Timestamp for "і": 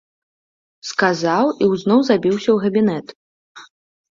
1.65-1.67